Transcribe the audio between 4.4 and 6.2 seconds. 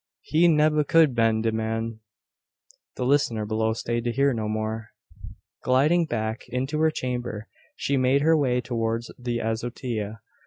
more. Gliding